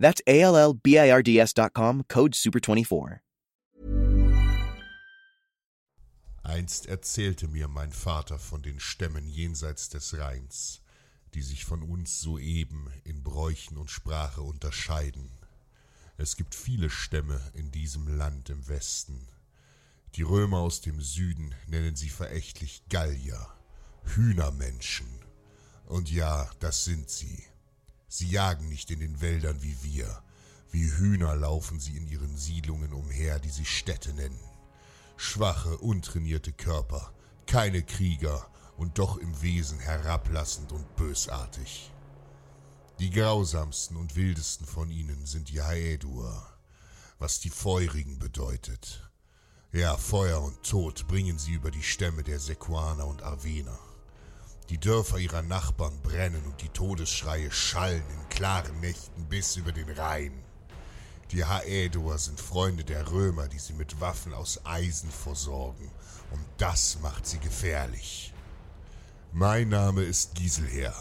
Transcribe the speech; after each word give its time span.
That's 0.00 0.22
A 0.26 0.40
L 0.40 0.56
L 0.56 0.72
B 0.72 0.98
I 0.98 1.10
R 1.10 1.22
D 1.22 1.38
S.com, 1.38 2.04
code 2.08 2.34
SUPER24. 2.34 3.20
Einst 6.42 6.86
erzählte 6.86 7.48
mir 7.48 7.68
mein 7.68 7.92
Vater 7.92 8.38
von 8.38 8.62
den 8.62 8.80
Stämmen 8.80 9.28
jenseits 9.28 9.90
des 9.90 10.18
Rheins, 10.18 10.80
die 11.34 11.42
sich 11.42 11.66
von 11.66 11.82
uns 11.82 12.20
soeben 12.20 12.90
in 13.04 13.22
Bräuchen 13.22 13.76
und 13.76 13.90
Sprache 13.90 14.40
unterscheiden. 14.40 15.30
Es 16.16 16.36
gibt 16.36 16.54
viele 16.54 16.90
Stämme 16.90 17.40
in 17.52 17.70
diesem 17.70 18.08
Land 18.16 18.48
im 18.48 18.66
Westen. 18.68 19.28
Die 20.16 20.22
Römer 20.22 20.58
aus 20.58 20.80
dem 20.80 21.00
Süden 21.00 21.54
nennen 21.66 21.94
sie 21.94 22.08
verächtlich 22.08 22.84
Gallier, 22.88 23.46
Hühnermenschen. 24.04 25.06
Und 25.84 26.10
ja, 26.10 26.50
das 26.58 26.84
sind 26.84 27.10
sie. 27.10 27.44
Sie 28.12 28.28
jagen 28.28 28.68
nicht 28.68 28.90
in 28.90 28.98
den 28.98 29.20
Wäldern 29.20 29.62
wie 29.62 29.76
wir. 29.84 30.20
Wie 30.72 30.90
Hühner 30.90 31.36
laufen 31.36 31.78
sie 31.78 31.96
in 31.96 32.08
ihren 32.08 32.36
Siedlungen 32.36 32.92
umher, 32.92 33.38
die 33.38 33.50
sie 33.50 33.64
Städte 33.64 34.12
nennen. 34.14 34.40
Schwache, 35.16 35.78
untrainierte 35.78 36.52
Körper, 36.52 37.12
keine 37.46 37.84
Krieger 37.84 38.50
und 38.76 38.98
doch 38.98 39.16
im 39.16 39.40
Wesen 39.42 39.78
herablassend 39.78 40.72
und 40.72 40.96
bösartig. 40.96 41.92
Die 42.98 43.10
grausamsten 43.10 43.96
und 43.96 44.16
wildesten 44.16 44.66
von 44.66 44.90
ihnen 44.90 45.24
sind 45.24 45.48
die 45.48 45.62
Haedur, 45.62 46.44
was 47.20 47.38
die 47.38 47.50
Feurigen 47.50 48.18
bedeutet. 48.18 49.08
Ja, 49.70 49.96
Feuer 49.96 50.42
und 50.42 50.64
Tod 50.64 51.06
bringen 51.06 51.38
sie 51.38 51.52
über 51.52 51.70
die 51.70 51.84
Stämme 51.84 52.24
der 52.24 52.40
Sequaner 52.40 53.06
und 53.06 53.22
Arvener. 53.22 53.78
Die 54.70 54.78
Dörfer 54.78 55.18
ihrer 55.18 55.42
Nachbarn 55.42 56.00
brennen 56.00 56.44
und 56.46 56.62
die 56.62 56.68
Todesschreie 56.68 57.50
schallen 57.50 58.04
in 58.08 58.28
klaren 58.28 58.78
Nächten 58.78 59.24
bis 59.24 59.56
über 59.56 59.72
den 59.72 59.90
Rhein. 59.90 60.32
Die 61.32 61.44
Haedur 61.44 62.16
sind 62.18 62.40
Freunde 62.40 62.84
der 62.84 63.10
Römer, 63.10 63.48
die 63.48 63.58
sie 63.58 63.72
mit 63.72 64.00
Waffen 64.00 64.32
aus 64.32 64.64
Eisen 64.64 65.10
versorgen, 65.10 65.90
und 66.30 66.44
das 66.58 66.98
macht 67.02 67.26
sie 67.26 67.40
gefährlich. 67.40 68.32
Mein 69.32 69.70
Name 69.70 70.02
ist 70.04 70.36
Giselher. 70.36 70.94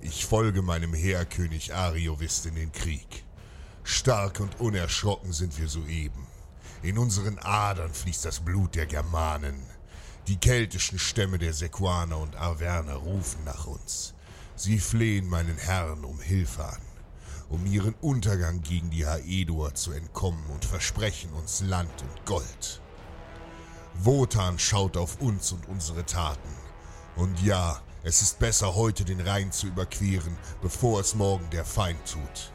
Ich 0.00 0.24
folge 0.24 0.62
meinem 0.62 0.94
Heerkönig 0.94 1.74
Ariovist 1.74 2.46
in 2.46 2.54
den 2.54 2.70
Krieg. 2.70 3.24
Stark 3.82 4.38
und 4.38 4.60
unerschrocken 4.60 5.32
sind 5.32 5.58
wir 5.58 5.66
soeben. 5.66 6.24
In 6.82 6.98
unseren 6.98 7.40
Adern 7.40 7.92
fließt 7.92 8.24
das 8.24 8.38
Blut 8.38 8.76
der 8.76 8.86
Germanen. 8.86 9.60
Die 10.28 10.36
keltischen 10.36 10.98
Stämme 10.98 11.38
der 11.38 11.54
Sequaner 11.54 12.18
und 12.18 12.36
Arverner 12.36 12.96
rufen 12.96 13.44
nach 13.44 13.66
uns. 13.66 14.12
Sie 14.56 14.78
flehen 14.78 15.26
meinen 15.26 15.56
Herrn 15.56 16.04
um 16.04 16.20
Hilfe 16.20 16.66
an, 16.66 16.82
um 17.48 17.64
ihren 17.64 17.94
Untergang 17.94 18.60
gegen 18.60 18.90
die 18.90 19.06
Haedor 19.06 19.74
zu 19.74 19.92
entkommen 19.92 20.44
und 20.50 20.66
versprechen 20.66 21.32
uns 21.32 21.62
Land 21.62 22.02
und 22.02 22.26
Gold. 22.26 22.82
Wotan 23.94 24.58
schaut 24.58 24.98
auf 24.98 25.18
uns 25.18 25.50
und 25.52 25.66
unsere 25.66 26.04
Taten. 26.04 26.54
Und 27.16 27.42
ja, 27.42 27.80
es 28.02 28.20
ist 28.20 28.38
besser 28.38 28.74
heute 28.74 29.06
den 29.06 29.22
Rhein 29.22 29.50
zu 29.50 29.66
überqueren, 29.66 30.36
bevor 30.60 31.00
es 31.00 31.14
morgen 31.14 31.48
der 31.52 31.64
Feind 31.64 32.04
tut. 32.04 32.52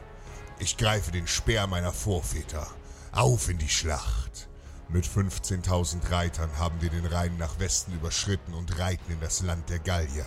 Ich 0.60 0.76
greife 0.76 1.10
den 1.10 1.26
Speer 1.26 1.66
meiner 1.66 1.92
Vorväter. 1.92 2.68
Auf 3.10 3.48
in 3.48 3.58
die 3.58 3.68
Schlacht! 3.68 4.48
Mit 4.88 5.06
15.000 5.06 6.10
Reitern 6.10 6.58
haben 6.58 6.80
wir 6.80 6.90
den 6.90 7.06
Rhein 7.06 7.36
nach 7.38 7.58
Westen 7.58 7.92
überschritten 7.92 8.54
und 8.54 8.78
reiten 8.78 9.12
in 9.12 9.20
das 9.20 9.42
Land 9.42 9.68
der 9.70 9.78
Gallier. 9.78 10.26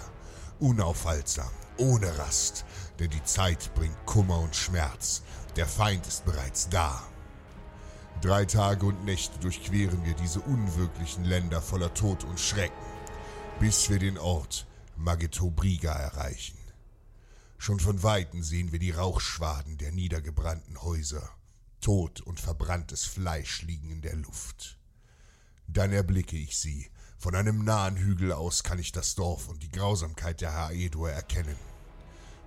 Unaufhaltsam, 0.60 1.52
ohne 1.78 2.18
Rast, 2.18 2.66
denn 3.00 3.10
die 3.10 3.24
Zeit 3.24 3.74
bringt 3.76 4.06
Kummer 4.06 4.40
und 4.40 4.56
Schmerz. 4.56 5.22
Der 5.56 5.68
Feind 5.68 6.06
ist 6.08 6.26
bereits 6.26 6.70
da. 6.70 7.04
Drei 8.22 8.46
Tage 8.46 8.88
und 8.88 9.06
Nächte 9.06 9.38
durchqueren 9.40 10.04
wir 10.04 10.16
diese 10.16 10.42
unwirklichen 10.42 11.24
Länder 11.24 11.62
voller 11.62 11.94
Tod 11.94 12.24
und 12.24 12.40
Schrecken, 12.40 12.74
bis 13.60 13.90
wir 13.92 14.00
den 14.00 14.18
Ort 14.18 14.66
Magetobriga 14.96 15.94
erreichen. 15.94 16.58
Schon 17.60 17.80
von 17.80 18.02
Weitem 18.02 18.42
sehen 18.42 18.72
wir 18.72 18.80
die 18.80 18.92
Rauchschwaden 18.92 19.78
der 19.78 19.92
niedergebrannten 19.92 20.82
Häuser. 20.82 21.30
Tod 21.82 22.22
und 22.22 22.40
verbranntes 22.40 23.06
Fleisch 23.06 23.62
liegen 23.64 23.90
in 23.90 24.02
der 24.02 24.16
Luft. 24.16 24.78
Dann 25.68 25.92
erblicke 25.92 26.38
ich 26.38 26.58
sie. 26.58 26.90
Von 27.18 27.36
einem 27.36 27.64
nahen 27.64 27.98
Hügel 27.98 28.32
aus 28.32 28.64
kann 28.64 28.80
ich 28.80 28.92
das 28.92 29.16
Dorf 29.16 29.48
und 29.48 29.64
die 29.64 29.72
Grausamkeit 29.72 30.42
der 30.42 30.54
Haedur 30.54 31.10
erkennen. 31.10 31.58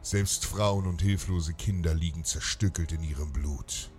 Selbst 0.02 0.46
Frauen 0.46 0.86
und 0.86 1.02
hilflose 1.02 1.54
Kinder 1.54 1.92
liegen 1.92 2.24
zerstückelt 2.24 2.92
in 2.92 3.02
ihrem 3.02 3.32
Blut. 3.32 3.90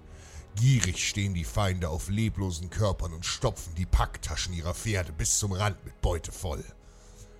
Gierig 0.56 1.08
stehen 1.08 1.34
die 1.34 1.46
Feinde 1.46 1.90
auf 1.90 2.09
leblosen 2.09 2.69
Körpern 2.69 3.13
und 3.13 3.25
stopfen 3.25 3.75
die 3.75 3.86
Packtaschen 3.86 4.53
ihrer 4.53 4.74
Pferde 4.74 5.12
bis 5.12 5.38
zum 5.38 5.52
Rand 5.52 5.84
mit 5.86 6.02
Beute 6.02 6.31
voll. 6.31 6.63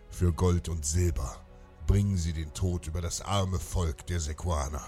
Für 0.09 0.31
Gold 0.31 0.69
und 0.69 0.85
Silber 0.85 1.44
bringen 1.88 2.18
sie 2.18 2.34
den 2.34 2.53
Tod 2.53 2.88
über 2.88 3.02
das 3.02 3.22
arme 3.22 3.59
Volk 3.59 4.06
der 4.08 4.19
Sequaner. 4.19 4.88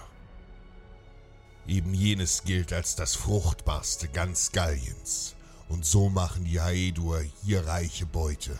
Eben 1.66 1.94
jenes 1.94 2.44
gilt 2.44 2.72
als 2.72 2.94
das 2.94 3.14
fruchtbarste 3.14 4.08
ganz 4.08 4.52
Galliens. 4.52 5.34
Und 5.68 5.86
so 5.86 6.10
machen 6.10 6.44
die 6.44 6.60
Haedur 6.60 7.22
hier 7.42 7.66
reiche 7.66 8.06
Beute. 8.06 8.58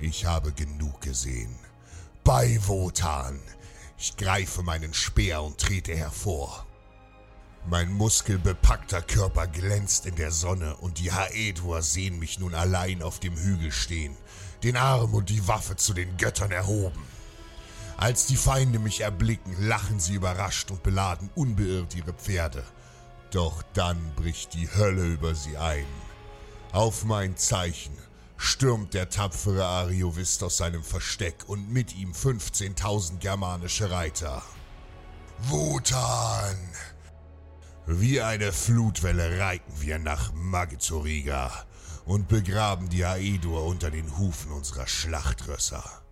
Ich 0.00 0.24
habe 0.26 0.52
genug 0.52 1.00
gesehen. 1.00 1.54
Bei 2.24 2.58
Wotan! 2.66 3.40
Ich 3.96 4.16
greife 4.16 4.62
meinen 4.62 4.92
Speer 4.92 5.42
und 5.42 5.58
trete 5.58 5.94
hervor. 5.94 6.66
Mein 7.66 7.92
muskelbepackter 7.92 9.00
Körper 9.00 9.46
glänzt 9.46 10.04
in 10.04 10.16
der 10.16 10.32
Sonne 10.32 10.76
und 10.76 10.98
die 10.98 11.12
Haedur 11.12 11.80
sehen 11.80 12.18
mich 12.18 12.38
nun 12.38 12.54
allein 12.54 13.02
auf 13.02 13.20
dem 13.20 13.36
Hügel 13.36 13.72
stehen, 13.72 14.16
den 14.62 14.76
Arm 14.76 15.14
und 15.14 15.30
die 15.30 15.46
Waffe 15.48 15.76
zu 15.76 15.94
den 15.94 16.16
Göttern 16.16 16.50
erhoben. 16.50 17.02
Als 17.96 18.26
die 18.26 18.36
Feinde 18.36 18.78
mich 18.78 19.00
erblicken, 19.00 19.54
lachen 19.66 20.00
sie 20.00 20.14
überrascht 20.14 20.70
und 20.70 20.82
beladen 20.82 21.30
unbeirrt 21.34 21.94
ihre 21.94 22.12
Pferde. 22.12 22.64
Doch 23.30 23.62
dann 23.72 24.14
bricht 24.16 24.54
die 24.54 24.68
Hölle 24.68 25.04
über 25.04 25.34
sie 25.34 25.56
ein. 25.56 25.86
Auf 26.72 27.04
mein 27.04 27.36
Zeichen 27.36 27.96
stürmt 28.36 28.94
der 28.94 29.10
tapfere 29.10 29.64
Ariovist 29.64 30.42
aus 30.42 30.56
seinem 30.56 30.82
Versteck 30.82 31.44
und 31.46 31.70
mit 31.70 31.94
ihm 31.96 32.12
15.000 32.12 33.18
germanische 33.18 33.90
Reiter. 33.90 34.42
Wotan! 35.48 36.56
Wie 37.86 38.20
eine 38.20 38.52
Flutwelle 38.52 39.38
reiten 39.38 39.72
wir 39.80 39.98
nach 39.98 40.32
Magizoriga 40.32 41.52
und 42.06 42.28
begraben 42.28 42.88
die 42.88 43.04
Aedur 43.04 43.64
unter 43.64 43.90
den 43.90 44.16
Hufen 44.18 44.52
unserer 44.52 44.86
Schlachtrösser. 44.86 46.03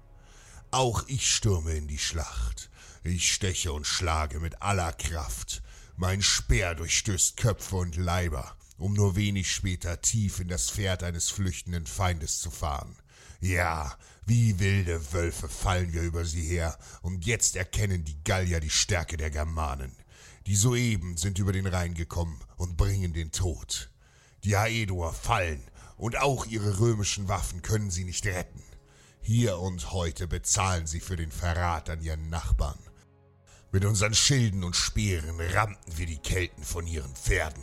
Auch 0.73 1.05
ich 1.07 1.31
stürme 1.31 1.75
in 1.75 1.87
die 1.87 1.99
Schlacht. 1.99 2.71
Ich 3.05 3.31
steche 3.35 3.75
und 3.75 3.87
schlage 3.87 4.41
mit 4.41 4.63
aller 4.63 4.95
Kraft. 4.95 5.63
Mein 5.97 6.23
Speer 6.23 6.75
durchstößt 6.75 7.37
Köpfe 7.37 7.77
und 7.77 7.97
Leiber, 7.97 8.57
um 8.79 8.95
nur 8.95 9.15
wenig 9.15 9.53
später 9.53 10.01
tief 10.01 10.41
in 10.41 10.49
das 10.49 10.71
Pferd 10.71 11.03
eines 11.03 11.29
flüchtenden 11.29 11.87
Feindes 11.87 12.41
zu 12.41 12.51
fahren. 12.51 12.97
Ja, 13.43 13.95
wie 14.25 14.59
wilde 14.61 15.13
Wölfe 15.13 15.51
fallen 15.51 15.93
wir 15.93 16.01
über 16.01 16.25
sie 16.25 16.47
her, 16.47 16.79
und 17.03 17.27
jetzt 17.27 17.55
erkennen 17.55 18.05
die 18.05 18.25
Gallier 18.25 18.61
die 18.61 18.71
Stärke 18.71 19.19
der 19.19 19.31
Germanen. 19.31 19.95
Die 20.47 20.57
soeben 20.57 21.19
sind 21.19 21.39
über 21.39 21.53
den 21.53 21.67
Rhein 21.67 21.93
gekommen 21.93 22.41
und 22.57 22.79
bringen 22.79 23.13
den 23.13 23.31
Tod. 23.31 23.91
Die 24.43 24.57
Aedur 24.57 25.13
fallen, 25.13 25.63
und 25.99 26.17
auch 26.17 26.47
ihre 26.47 26.79
römischen 26.79 27.29
Waffen 27.29 27.61
können 27.61 27.91
sie 27.91 28.05
nicht 28.05 28.25
retten. 28.25 28.63
Hier 29.25 29.61
und 29.61 29.93
heute 29.93 30.27
bezahlen 30.27 30.89
sie 30.89 30.99
für 30.99 31.15
den 31.15 31.31
Verrat 31.31 31.89
an 31.89 32.03
ihren 32.03 32.29
Nachbarn. 32.29 32.79
Mit 33.71 33.85
unseren 33.85 34.15
Schilden 34.15 34.65
und 34.65 34.75
Speeren 34.75 35.41
rammten 35.41 35.97
wir 35.97 36.07
die 36.07 36.19
Kelten 36.19 36.65
von 36.65 36.89
ihren 36.89 37.15
Pferden. 37.15 37.63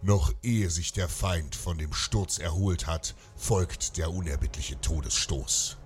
Noch 0.00 0.32
ehe 0.42 0.70
sich 0.70 0.94
der 0.94 1.10
Feind 1.10 1.54
von 1.54 1.76
dem 1.76 1.92
Sturz 1.92 2.38
erholt 2.38 2.86
hat, 2.86 3.14
folgt 3.36 3.98
der 3.98 4.10
unerbittliche 4.10 4.80
Todesstoß. 4.80 5.76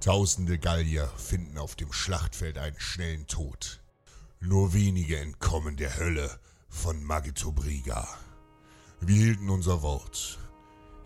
Tausende 0.00 0.60
Gallier 0.60 1.08
finden 1.16 1.58
auf 1.58 1.74
dem 1.74 1.92
Schlachtfeld 1.92 2.56
einen 2.56 2.78
schnellen 2.78 3.26
Tod. 3.26 3.80
Nur 4.38 4.72
wenige 4.74 5.18
entkommen 5.18 5.76
der 5.76 5.96
Hölle 5.96 6.38
von 6.68 7.02
Magetobriga. 7.02 8.06
Wir 9.00 9.16
hielten 9.16 9.50
unser 9.50 9.82
Wort. 9.82 10.38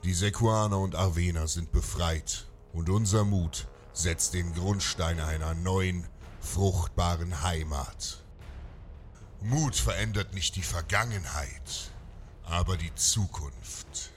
Die 0.05 0.15
Sekuaner 0.15 0.79
und 0.79 0.95
Arvener 0.95 1.49
sind 1.49 1.73
befreit 1.73 2.50
und 2.73 2.89
unser 2.89 3.25
Mut 3.25 3.67
setzt 3.93 4.35
den 4.35 4.55
Grundstein 4.55 5.21
einer 5.21 5.55
neuen, 5.55 6.07
fruchtbaren 6.41 7.43
Heimat. 7.43 8.23
Mut 9.43 9.77
verändert 9.77 10.35
nicht 10.35 10.57
die 10.57 10.63
Vergangenheit, 10.63 11.91
aber 12.45 12.77
die 12.77 12.95
Zukunft. 12.95 14.10